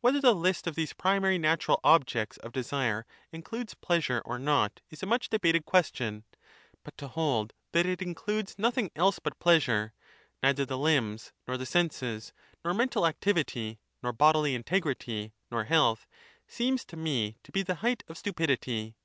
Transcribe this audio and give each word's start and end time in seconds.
Whether 0.00 0.20
the 0.20 0.34
list 0.34 0.66
of 0.66 0.74
these 0.74 0.92
primary 0.94 1.38
But 1.38 1.42
in 1.44 1.44
«nj 1.44 1.44
caw 1.44 1.52
natural 1.52 1.80
objects 1.84 2.38
of 2.38 2.50
desire 2.50 3.06
includes 3.30 3.74
pleasure 3.74 4.20
or 4.24 4.36
not 4.36 4.80
is 4.90 5.00
a 5.00 5.06
ShiiiMopha 5.06 5.08
much 5.10 5.28
debated 5.30 5.64
question; 5.64 6.24
but 6.82 6.96
to 6.98 7.06
hold 7.06 7.52
that 7.70 7.86
it 7.86 8.02
includes 8.02 8.54
''^^.'^l.^.l'L 8.56 8.62
nothing 8.64 8.90
else 8.96 9.20
but 9.20 9.38
pleasure, 9.38 9.92
neither 10.42 10.66
the 10.66 10.76
limbs, 10.76 11.32
nor 11.46 11.56
the 11.56 11.62
im 11.62 11.66
senses," 11.66 12.32
nor 12.64 12.74
mental 12.74 13.06
activity, 13.06 13.78
nor 14.02 14.12
bodily 14.12 14.56
integrity 14.56 15.34
nor 15.52 15.62
"^ 15.64 15.66
health, 15.68 16.08
seems 16.48 16.84
to 16.86 16.96
me 16.96 17.36
to 17.44 17.52
be 17.52 17.62
the 17.62 17.76
height 17.76 18.02
of 18.08 18.18
stupidity. 18.18 18.96